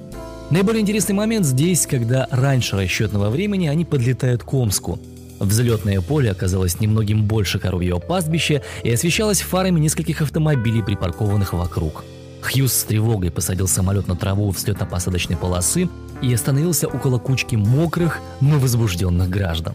Наиболее 0.50 0.82
интересный 0.82 1.14
момент 1.14 1.46
здесь, 1.46 1.86
когда 1.86 2.28
раньше 2.30 2.76
расчетного 2.76 3.30
времени 3.30 3.66
они 3.66 3.84
подлетают 3.84 4.42
к 4.42 4.52
Омску. 4.52 4.98
Взлетное 5.40 6.00
поле 6.00 6.30
оказалось 6.30 6.80
немногим 6.80 7.24
больше 7.24 7.58
коровьего 7.58 7.98
пастбища 7.98 8.62
и 8.82 8.92
освещалось 8.92 9.40
фарами 9.40 9.80
нескольких 9.80 10.22
автомобилей, 10.22 10.82
припаркованных 10.82 11.54
вокруг. 11.54 12.04
Хьюз 12.42 12.74
с 12.74 12.84
тревогой 12.84 13.30
посадил 13.30 13.66
самолет 13.66 14.06
на 14.06 14.16
траву 14.16 14.50
взлетно-посадочной 14.50 15.36
полосы 15.36 15.88
и 16.20 16.32
остановился 16.32 16.88
около 16.88 17.18
кучки 17.18 17.56
мокрых, 17.56 18.20
но 18.40 18.58
возбужденных 18.58 19.30
граждан. 19.30 19.74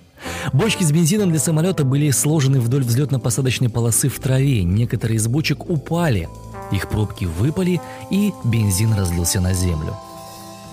Бочки 0.53 0.83
с 0.83 0.91
бензином 0.91 1.31
для 1.31 1.39
самолета 1.39 1.83
были 1.83 2.11
сложены 2.11 2.59
вдоль 2.59 2.83
взлетно-посадочной 2.83 3.69
полосы 3.69 4.07
в 4.07 4.19
траве, 4.19 4.63
некоторые 4.63 5.17
из 5.17 5.27
бочек 5.27 5.67
упали, 5.69 6.29
их 6.71 6.89
пробки 6.89 7.25
выпали 7.25 7.81
и 8.09 8.33
бензин 8.43 8.93
разлился 8.93 9.41
на 9.41 9.53
землю. 9.53 9.95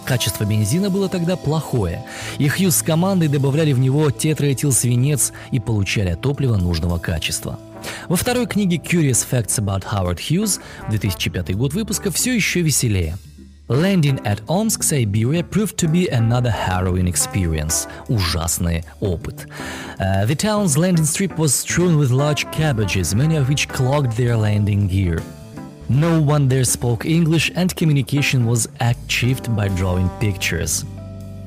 Качество 0.05 0.45
бензина 0.45 0.89
было 0.89 1.09
тогда 1.09 1.37
плохое, 1.37 2.05
и 2.39 2.49
Хьюз 2.49 2.77
с 2.77 2.83
командой 2.83 3.27
добавляли 3.27 3.73
в 3.73 3.81
него 3.81 4.11
тетраэтилсвинец 4.11 5.33
и 5.51 5.59
получали 5.59 6.15
топливо 6.15 6.57
нужного 6.57 6.99
качества. 6.99 7.59
Во 8.09 8.17
второй 8.17 8.47
книге 8.47 8.77
Curious 8.77 9.27
Facts 9.29 9.59
About 9.59 9.85
Howard 9.93 10.19
Hughes, 10.19 10.61
2005 10.91 11.57
год 11.57 11.75
выпуска, 11.75 12.13
все 12.13 12.35
еще 12.35 12.61
веселее. 12.61 13.17
Landing 13.69 14.23
at 14.23 14.41
Omsk, 14.47 14.85
Siberia 14.85 15.43
proved 15.43 15.77
to 15.79 15.89
be 15.89 16.07
another 16.07 16.53
harrowing 16.53 17.09
experience. 17.09 17.89
Ужасный 18.09 18.85
опыт. 19.01 19.49
Uh, 19.99 20.25
the 20.25 20.37
town's 20.37 20.79
landing 20.79 21.05
strip 21.05 21.37
was 21.37 21.53
strewn 21.53 21.99
with 21.99 22.13
large 22.13 22.49
cabbages, 22.53 23.13
many 23.13 23.35
of 23.35 23.49
which 23.49 23.69
clogged 23.69 24.17
their 24.17 24.37
landing 24.37 24.87
gear. 24.87 25.21
No 25.89 26.21
one 26.21 26.49
there 26.49 26.65
spoke 26.65 27.07
English, 27.07 27.53
and 27.55 27.73
communication 27.77 28.45
was 28.45 28.69
achieved 28.81 29.55
by 29.55 29.69
drawing 29.69 30.11
pictures. 30.19 30.85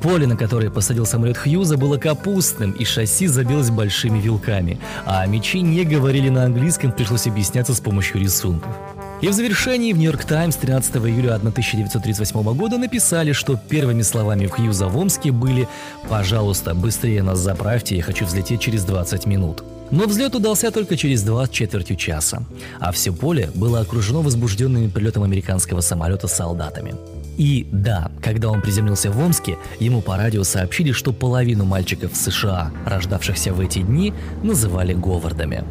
Поле, 0.01 0.27
на 0.27 0.38
которое 0.38 0.69
посадил 0.69 1.05
самолет 1.05 1.38
Хьюза, 1.38 1.75
было 1.75 1.98
капустным, 1.98 2.72
и 2.72 2.86
шасси 2.86 3.27
забилось 3.27 3.69
большими 3.69 4.17
вилками, 4.17 4.79
а 5.05 5.25
мечи 5.25 5.60
не 5.60 5.84
говорили 5.84 6.29
на 6.29 6.46
английском, 6.46 6.93
пришлось 6.93 7.27
объясняться 7.27 7.74
с 7.74 7.81
помощью 7.81 8.22
рисунков. 8.22 8.72
И 9.19 9.27
в 9.27 9.34
завершении 9.34 9.91
в 9.91 9.98
«Нью-Йорк 9.98 10.24
Таймс» 10.24 10.55
13 10.55 10.96
июля 10.96 11.36
1938 11.36 12.53
года 12.55 12.77
написали, 12.77 13.34
что 13.34 13.58
первыми 13.58 14.03
словами 14.03 14.46
в 14.46 14.51
Хьюза 14.51 14.88
в 14.88 14.98
Омске 14.98 15.34
были 15.34 15.67
«Пожалуйста, 16.08 16.74
быстрее 16.74 17.24
нас 17.24 17.39
заправьте, 17.39 17.98
я 17.98 18.03
хочу 18.03 18.24
взлететь 18.24 18.62
через 18.62 18.86
20 18.86 19.25
минут». 19.25 19.65
Но 19.91 20.05
взлет 20.05 20.36
удался 20.36 20.72
только 20.72 20.96
через 20.96 21.24
два 21.24 21.46
с 21.46 21.50
четвертью 21.50 21.96
часа, 21.96 22.43
а 22.79 22.91
все 22.91 23.12
поле 23.12 23.50
было 23.55 23.79
окружено 23.79 24.22
возбужденными 24.22 24.88
прилетом 24.88 25.24
американского 25.24 25.81
самолета 25.81 26.27
солдатами. 26.27 26.96
И 27.38 27.67
да, 27.72 28.12
когда 28.22 28.50
он 28.50 28.62
приземлился 28.62 29.12
в 29.12 29.19
Омске, 29.19 29.58
ему 29.79 30.01
по 30.01 30.17
радио 30.17 30.43
сообщили, 30.43 30.91
что 30.91 31.13
половину 31.13 31.65
мальчиков 31.65 32.12
в 32.12 32.17
США, 32.17 32.72
рождавшихся 32.86 33.53
в 33.53 33.62
эти 33.62 33.79
дни, 33.79 34.13
называли 34.43 34.93
Говардами. 34.93 35.63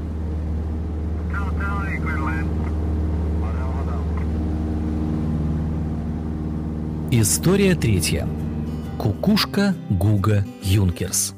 История 7.11 7.75
третья. 7.75 8.27
Кукушка 8.99 9.75
Гуга 9.89 10.45
Юнкерс. 10.63 11.35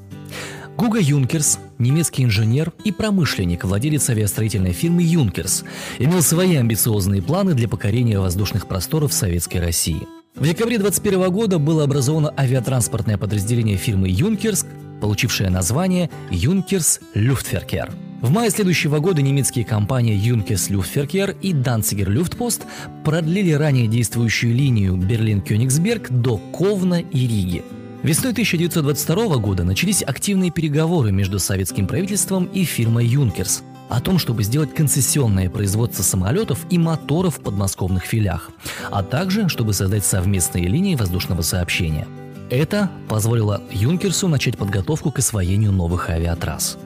Гуга 0.77 0.99
Юнкерс, 0.99 1.59
немецкий 1.81 2.25
инженер 2.25 2.73
и 2.85 2.93
промышленник, 2.93 3.65
владелец 3.65 4.09
авиастроительной 4.11 4.73
фирмы 4.73 5.03
«Юнкерс», 5.03 5.65
имел 5.99 6.23
свои 6.23 6.57
амбициозные 6.57 7.23
планы 7.23 7.55
для 7.55 7.69
покорения 7.69 8.21
воздушных 8.21 8.69
просторов 8.69 9.13
Советской 9.13 9.59
России. 9.59 10.07
В 10.37 10.47
декабре 10.47 10.79
2021 10.79 11.31
года 11.33 11.59
было 11.59 11.85
образовано 11.85 12.33
авиатранспортное 12.37 13.19
подразделение 13.19 13.77
фирмы 13.77 14.09
«Юнкерс», 14.09 14.65
получившее 15.01 15.51
название 15.51 16.11
«Юнкерс 16.31 17.01
Люфтверкер». 17.15 17.91
В 18.21 18.31
мае 18.31 18.51
следующего 18.51 18.99
года 18.99 19.23
немецкие 19.23 19.65
компании 19.65 20.15
Юнкерс 20.15 20.69
Люфтверкер 20.69 21.37
и 21.41 21.55
Данцигер 21.55 22.11
Люфтпост 22.11 22.67
продлили 23.03 23.53
ранее 23.53 23.87
действующую 23.87 24.55
линию 24.55 24.95
Берлин-Кёнигсберг 24.97 26.11
до 26.11 26.37
Ковна 26.37 27.01
и 27.01 27.27
Риги– 27.27 27.65
Весной 28.03 28.33
1922 28.33 29.37
года 29.37 29.63
начались 29.63 30.03
активные 30.03 30.51
переговоры 30.51 31.13
между 31.13 31.39
советским 31.39 31.87
правительством 31.87 32.47
и 32.47 32.65
фирмой 32.65 33.05
«Юнкерс» 33.05 33.63
о 33.91 34.01
том, 34.01 34.19
чтобы 34.19 34.43
сделать 34.43 34.75
концессионное 34.75 35.51
производство 35.51 36.03
самолетов 36.03 36.65
и 36.71 36.79
моторов 36.79 37.37
в 37.37 37.43
подмосковных 37.43 38.05
филях, 38.05 38.51
а 38.91 39.03
также 39.03 39.51
чтобы 39.51 39.75
создать 39.75 40.07
совместные 40.07 40.67
линии 40.67 40.95
воздушного 40.95 41.43
сообщения. 41.43 42.09
Это 42.49 42.91
позволило 43.09 43.63
Юнкерсу 43.71 44.29
начать 44.29 44.57
подготовку 44.57 45.11
к 45.11 45.19
освоению 45.19 45.73
новых 45.73 46.09
авиатрасс. 46.09 46.79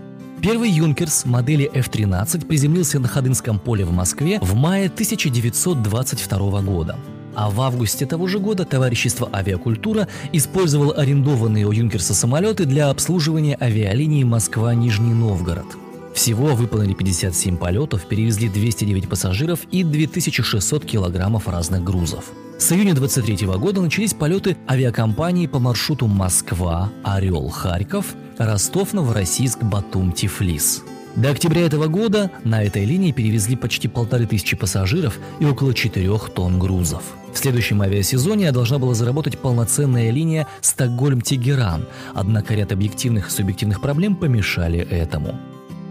Первый 0.43 0.69
Юнкерс 0.71 1.27
модели 1.27 1.71
F-13 1.73 2.45
приземлился 2.47 2.99
на 2.99 3.07
Ходынском 3.07 3.61
поле 3.61 3.85
в 3.85 3.93
Москве 3.93 4.41
в 4.41 4.55
мае 4.55 4.87
1922 4.87 6.61
года. 6.63 6.99
А 7.35 7.51
в 7.51 7.61
августе 7.61 8.07
того 8.07 8.27
же 8.27 8.39
года 8.39 8.65
товарищество 8.65 9.29
«Авиакультура» 9.33 10.09
использовало 10.33 10.95
арендованные 10.95 11.67
у 11.67 11.73
Юнкерса 11.73 12.15
самолеты 12.15 12.65
для 12.65 12.91
обслуживания 12.91 13.57
авиалинии 13.61 14.25
Москва-Нижний 14.25 15.15
Новгород. 15.15 15.67
Всего 16.15 16.55
выполнили 16.55 16.95
57 16.95 17.57
полетов, 17.57 18.07
перевезли 18.07 18.49
209 18.49 19.09
пассажиров 19.09 19.61
и 19.73 19.83
2600 19.83 20.85
килограммов 20.85 21.49
разных 21.49 21.83
грузов. 21.83 22.27
С 22.57 22.71
июня 22.71 22.95
23 22.95 23.47
года 23.59 23.81
начались 23.81 24.15
полеты 24.15 24.57
авиакомпании 24.71 25.49
по 25.49 25.59
маршруту 25.59 26.07
Москва, 26.07 26.93
Орел, 27.03 27.49
Харьков, 27.49 28.15
Ростов, 28.39 28.93
Новороссийск, 28.93 29.63
Батум, 29.65 30.13
Тифлис. 30.13 30.85
До 31.17 31.31
октября 31.31 31.63
этого 31.63 31.89
года 31.89 32.31
на 32.45 32.63
этой 32.63 32.85
линии 32.85 33.13
перевезли 33.13 33.57
почти 33.57 33.89
полторы 33.89 34.27
тысячи 34.27 34.57
пассажиров 34.57 35.19
и 35.41 35.45
около 35.45 35.75
4 35.75 36.19
тонн 36.35 36.59
грузов. 36.59 37.03
В 37.35 37.39
следующем 37.39 37.83
авиасезоне 37.83 38.53
должна 38.53 38.79
была 38.79 38.95
заработать 38.95 39.39
полноценная 39.39 40.11
линия 40.11 40.47
Стокгольм-Тегеран, 40.63 41.87
однако 42.15 42.55
ряд 42.55 42.71
объективных 42.71 43.29
и 43.29 43.31
субъективных 43.31 43.81
проблем 43.81 44.15
помешали 44.15 44.79
этому. 44.79 45.39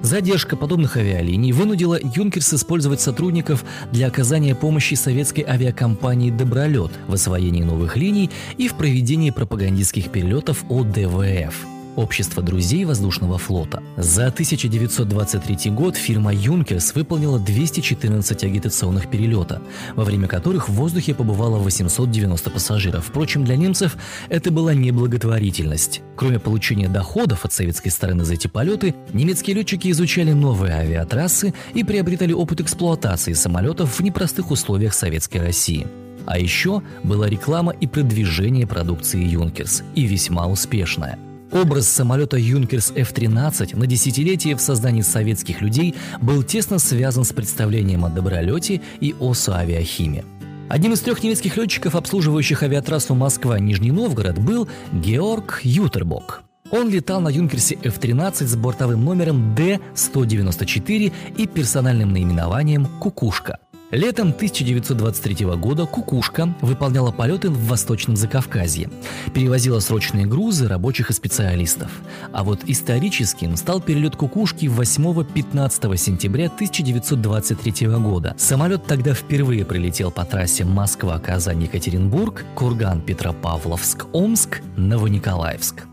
Задержка 0.01 0.55
подобных 0.55 0.97
авиалиний 0.97 1.51
вынудила 1.51 1.99
Юнкерс 2.01 2.53
использовать 2.53 3.01
сотрудников 3.01 3.63
для 3.91 4.07
оказания 4.07 4.55
помощи 4.55 4.95
советской 4.95 5.41
авиакомпании 5.41 6.31
«Добролет» 6.31 6.91
в 7.07 7.13
освоении 7.13 7.63
новых 7.63 7.97
линий 7.97 8.29
и 8.57 8.67
в 8.67 8.75
проведении 8.75 9.29
пропагандистских 9.29 10.09
перелетов 10.09 10.63
от 10.69 10.91
ДВФ– 10.91 11.67
Общество 11.95 12.41
друзей 12.41 12.85
воздушного 12.85 13.37
флота. 13.37 13.83
За 13.97 14.27
1923 14.27 15.69
год 15.69 15.95
фирма 15.95 16.33
Юнкерс 16.33 16.95
выполнила 16.95 17.37
214 17.37 18.43
агитационных 18.43 19.11
перелета, 19.11 19.61
во 19.95 20.03
время 20.03 20.27
которых 20.27 20.69
в 20.69 20.73
воздухе 20.73 21.13
побывало 21.13 21.59
890 21.59 22.49
пассажиров. 22.49 23.05
Впрочем, 23.05 23.45
для 23.45 23.57
немцев 23.57 23.95
это 24.29 24.49
была 24.49 24.73
не 24.73 24.91
благотворительность. 24.91 26.01
Кроме 26.15 26.39
получения 26.39 26.89
доходов 26.89 27.45
от 27.45 27.53
советской 27.53 27.89
стороны 27.89 28.25
за 28.25 28.33
эти 28.33 28.47
полеты, 28.47 28.95
немецкие 29.13 29.55
летчики 29.55 29.91
изучали 29.91 30.31
новые 30.31 30.73
авиатрассы 30.73 31.53
и 31.75 31.83
приобретали 31.83 32.33
опыт 32.33 32.61
эксплуатации 32.61 33.33
самолетов 33.33 33.99
в 33.99 34.03
непростых 34.03 34.49
условиях 34.49 34.95
советской 34.95 35.37
России. 35.37 35.85
А 36.25 36.39
еще 36.39 36.81
была 37.03 37.29
реклама 37.29 37.71
и 37.71 37.85
продвижение 37.85 38.65
продукции 38.65 39.23
Юнкерс, 39.23 39.83
и 39.93 40.05
весьма 40.05 40.47
успешная– 40.47 41.19
Образ 41.53 41.87
самолета 41.87 42.35
Юнкерс 42.35 42.93
F-13 42.95 43.77
на 43.77 43.85
десятилетие 43.85 44.55
в 44.55 44.61
создании 44.61 45.03
советских 45.03 45.61
людей 45.61 45.93
был 46.19 46.41
тесно 46.41 46.79
связан 46.79 47.23
с 47.23 47.31
представлением 47.31 48.05
о 48.05 48.09
добролете 48.09 48.81
и 48.99 49.13
о 49.19 49.35
авиахиме. 49.49 50.25
Одним 50.67 50.93
из 50.93 51.01
трех 51.01 51.21
немецких 51.21 51.55
летчиков, 51.55 51.93
обслуживающих 51.93 52.63
авиатрассу 52.63 53.13
Москва-Нижний 53.13 53.91
Новгород, 53.91 54.39
был 54.39 54.67
Георг 54.91 55.59
Ютербок. 55.61 56.41
Он 56.71 56.89
летал 56.89 57.21
на 57.21 57.29
Юнкерсе 57.29 57.77
F-13 57.83 58.47
с 58.47 58.55
бортовым 58.55 59.05
номером 59.05 59.53
D-194 59.53 61.13
и 61.37 61.45
персональным 61.45 62.11
наименованием 62.11 62.87
«Кукушка». 62.99 63.59
Летом 63.93 64.29
1923 64.29 65.45
года 65.45 65.85
«Кукушка» 65.85 66.55
выполняла 66.61 67.11
полеты 67.11 67.51
в 67.51 67.67
Восточном 67.67 68.15
Закавказье, 68.15 68.89
перевозила 69.35 69.79
срочные 69.79 70.25
грузы 70.25 70.67
рабочих 70.67 71.11
и 71.11 71.13
специалистов. 71.13 71.91
А 72.31 72.43
вот 72.43 72.61
историческим 72.65 73.55
стал 73.55 73.81
перелет 73.81 74.15
«Кукушки» 74.15 74.65
8-15 74.65 75.95
сентября 75.97 76.47
1923 76.47 77.87
года. 77.99 78.33
Самолет 78.35 78.83
тогда 78.87 79.13
впервые 79.13 79.63
прилетел 79.63 80.09
по 80.09 80.25
трассе 80.25 80.65
Москва-Казань-Екатеринбург, 80.65 82.45
Курган-Петропавловск-Омск, 82.55 84.63
Новониколаевск. 84.75 85.83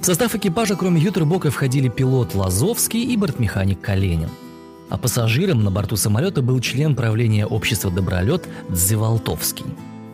В 0.00 0.06
состав 0.06 0.34
экипажа 0.34 0.74
кроме 0.74 1.02
Ютербока 1.02 1.50
входили 1.50 1.90
пилот 1.90 2.34
Лазовский 2.34 3.12
и 3.12 3.16
бортмеханик 3.18 3.82
Калинин 3.82 4.30
а 4.92 4.98
пассажиром 4.98 5.64
на 5.64 5.70
борту 5.70 5.96
самолета 5.96 6.42
был 6.42 6.60
член 6.60 6.94
правления 6.94 7.46
общества 7.46 7.90
«Добролет» 7.90 8.46
Дзевалтовский. 8.68 9.64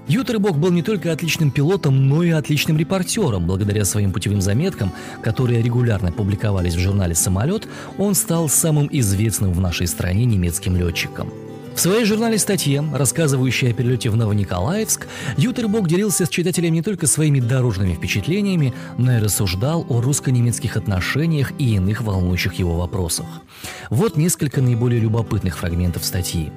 Ютербок 0.07 0.57
был 0.57 0.71
не 0.71 0.83
только 0.83 1.11
отличным 1.11 1.51
пилотом, 1.51 2.09
но 2.09 2.23
и 2.23 2.31
отличным 2.31 2.79
репортером. 2.79 3.45
Благодаря 3.45 3.85
своим 3.85 4.13
путевым 4.13 4.41
заметкам, 4.41 4.93
которые 5.21 5.63
регулярно 5.63 6.13
публиковались 6.13 6.77
в 6.77 6.79
журнале 6.79 7.17
«Самолет», 7.17 7.67
он 7.99 8.15
стал 8.15 8.49
самым 8.49 8.89
известным 8.93 9.53
в 9.53 9.61
нашей 9.61 9.89
стране 9.89 10.25
немецким 10.27 10.77
летчиком– 10.77 11.33
в 11.79 11.81
своей 11.81 12.05
журнале 12.05 12.39
статье, 12.39 12.85
рассказывающей 12.93 13.71
о 13.71 13.73
перелете 13.73 14.11
в 14.11 14.17
Новониколаевск, 14.17 15.07
Ютербок 15.37 15.87
делился 15.87 16.27
с 16.27 16.29
читателем 16.29 16.73
не 16.73 16.83
только 16.83 17.07
своими 17.07 17.39
дорожными 17.39 17.95
впечатлениями, 17.95 18.75
но 18.97 19.17
и 19.17 19.21
рассуждал 19.21 19.87
о 19.89 20.01
русско-немецких 20.01 20.77
отношениях 20.77 21.53
и 21.57 21.77
иных 21.77 22.03
волнующих 22.03 22.55
его 22.55 22.75
вопросах. 22.75 23.27
Вот 23.91 24.17
несколько 24.17 24.61
наиболее 24.61 25.01
любопытных 25.01 25.57
фрагментов 25.57 26.05
статьи. 26.05 26.51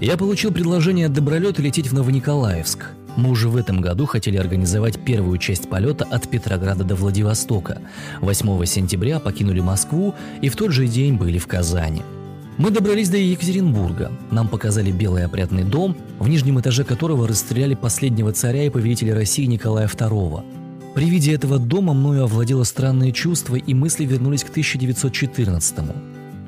«Я 0.00 0.16
получил 0.16 0.50
предложение 0.50 1.08
от 1.08 1.12
Добролета 1.12 1.60
лететь 1.60 1.88
в 1.88 1.92
Новониколаевск. 1.92 2.86
Мы 3.16 3.32
уже 3.32 3.50
в 3.50 3.56
этом 3.56 3.82
году 3.82 4.06
хотели 4.06 4.38
организовать 4.38 4.98
первую 4.98 5.36
часть 5.36 5.68
полета 5.68 6.06
от 6.10 6.30
Петрограда 6.30 6.82
до 6.82 6.94
Владивостока. 6.94 7.82
8 8.22 8.64
сентября 8.64 9.20
покинули 9.20 9.60
Москву 9.60 10.14
и 10.40 10.48
в 10.48 10.56
тот 10.56 10.70
же 10.70 10.86
день 10.86 11.16
были 11.16 11.36
в 11.36 11.46
Казани– 11.46 12.00
мы 12.58 12.70
добрались 12.70 13.10
до 13.10 13.18
Екатеринбурга. 13.18 14.10
Нам 14.30 14.48
показали 14.48 14.90
белый 14.90 15.24
опрятный 15.26 15.62
дом, 15.62 15.94
в 16.18 16.26
нижнем 16.26 16.58
этаже 16.58 16.84
которого 16.84 17.28
расстреляли 17.28 17.74
последнего 17.74 18.32
царя 18.32 18.64
и 18.64 18.70
повелителя 18.70 19.14
России 19.14 19.44
Николая 19.44 19.86
II. 19.86 20.42
При 20.94 21.10
виде 21.10 21.34
этого 21.34 21.58
дома 21.58 21.92
мною 21.92 22.24
овладело 22.24 22.64
странное 22.64 23.12
чувство, 23.12 23.56
и 23.56 23.74
мысли 23.74 24.06
вернулись 24.06 24.42
к 24.42 24.56
1914-му. 24.56 25.92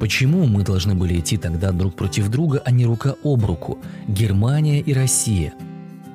Почему 0.01 0.47
мы 0.47 0.63
должны 0.63 0.95
были 0.95 1.19
идти 1.19 1.37
тогда 1.37 1.73
друг 1.73 1.95
против 1.95 2.31
друга, 2.31 2.63
а 2.65 2.71
не 2.71 2.87
рука 2.87 3.15
об 3.23 3.45
руку? 3.45 3.79
Германия 4.07 4.81
и 4.81 4.95
Россия. 4.95 5.53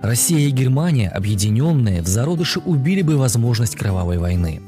Россия 0.02 0.48
и 0.48 0.52
Германия, 0.52 1.10
объединенные, 1.10 2.02
в 2.02 2.08
зародыше 2.08 2.60
убили 2.62 3.04
бы 3.04 3.18
возможность 3.18 3.76
кровавой 3.76 4.18
войны. 4.18 4.60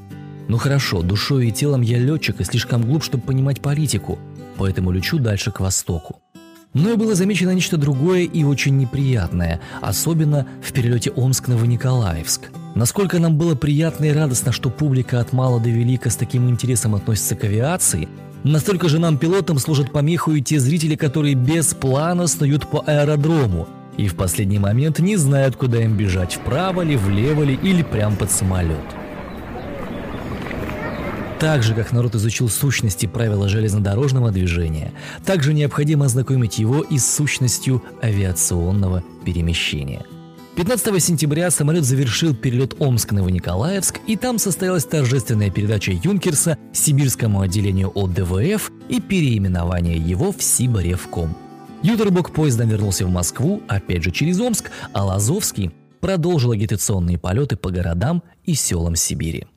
Ну 0.47 0.57
хорошо, 0.57 1.01
душой 1.01 1.47
и 1.47 1.51
телом 1.51 1.81
я 1.81 1.97
летчик 1.97 2.39
и 2.41 2.43
слишком 2.43 2.83
глуп, 2.83 3.03
чтобы 3.03 3.23
понимать 3.23 3.59
политику– 3.59 4.19
поэтому 4.57 4.91
лечу 4.91 5.19
дальше 5.19 5.51
к 5.51 5.59
востоку. 5.59 6.21
Мною 6.73 6.97
было 6.97 7.15
замечено 7.15 7.51
нечто 7.51 7.77
другое 7.77 8.23
и 8.23 8.43
очень 8.43 8.77
неприятное, 8.77 9.61
особенно 9.81 10.45
в 10.61 10.73
перелете 10.73 11.09
Омск-Новониколаевск. 11.11 12.49
Насколько 12.75 13.19
нам 13.19 13.37
было 13.37 13.55
приятно 13.55 14.05
и 14.05 14.11
радостно, 14.11 14.51
что 14.51 14.69
публика 14.69 15.21
от 15.21 15.31
мала 15.31 15.61
до 15.61 15.69
велика 15.69 16.09
с 16.09 16.17
таким 16.17 16.49
интересом 16.49 16.93
относится 16.93 17.35
к 17.35 17.45
авиации, 17.45 18.09
настолько 18.43 18.89
же 18.89 18.99
нам, 18.99 19.17
пилотам, 19.17 19.57
служат 19.57 19.93
помеху 19.93 20.33
и 20.33 20.41
те 20.41 20.59
зрители, 20.59 20.95
которые 20.95 21.35
без 21.35 21.73
плана 21.73 22.27
снуют 22.27 22.67
по 22.67 22.83
аэродрому 22.85 23.69
и 23.97 24.07
в 24.07 24.15
последний 24.15 24.59
момент 24.59 24.99
не 24.99 25.15
знают, 25.15 25.55
куда 25.55 25.81
им 25.83 25.95
бежать, 25.95 26.33
вправо 26.33 26.81
ли, 26.81 26.95
влево 26.95 27.43
ли 27.43 27.57
или 27.61 27.83
прямо 27.83 28.15
под 28.15 28.31
самолет. 28.31 29.04
Так 31.39 31.63
же, 31.63 31.73
как 31.73 31.91
народ 31.91 32.15
изучил 32.15 32.47
сущности 32.47 33.05
правила 33.05 33.49
железнодорожного 33.49 34.31
движения, 34.31 34.93
также 35.25 35.53
необходимо 35.53 36.05
ознакомить 36.05 36.59
его 36.59 36.81
и 36.81 36.97
с 36.97 37.13
сущностью 37.13 37.83
авиационного 38.01 39.03
перемещения. 39.25 40.05
15 40.55 41.03
сентября 41.03 41.51
самолет 41.51 41.83
завершил 41.83 42.33
перелет 42.33 42.75
Омск-Новониколаевск, 42.79 43.99
и 44.07 44.15
там 44.15 44.39
состоялась 44.39 44.85
торжественная 44.85 45.49
передача 45.49 45.91
Юнкерса 45.91 46.57
сибирскому 46.71 47.41
отделению 47.41 47.91
ОДВФ 47.93 48.71
и 48.87 49.01
переименование 49.01 49.97
его 49.97 50.31
в 50.31 50.41
Сибаревком. 50.41 51.35
Ютербок 51.83 52.31
поездом 52.31 52.69
вернулся 52.69 53.05
в 53.05 53.09
Москву, 53.09 53.61
опять 53.67 54.03
же 54.03 54.11
через 54.11 54.39
Омск, 54.39 54.71
а 54.93 55.03
Лазовский 55.03 55.71
продолжил 55.99 56.51
агитационные 56.51 57.17
полеты 57.17 57.57
по 57.57 57.69
городам 57.69 58.23
и 58.45 58.53
селам 58.53 58.95
Сибири. 58.95 59.47